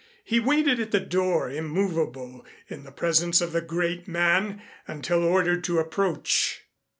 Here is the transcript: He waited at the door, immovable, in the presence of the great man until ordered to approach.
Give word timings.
He 0.23 0.39
waited 0.39 0.79
at 0.79 0.89
the 0.89 0.99
door, 0.99 1.47
immovable, 1.51 2.43
in 2.67 2.85
the 2.85 2.91
presence 2.91 3.39
of 3.39 3.51
the 3.51 3.61
great 3.61 4.07
man 4.07 4.59
until 4.87 5.21
ordered 5.23 5.63
to 5.65 5.77
approach. 5.77 6.63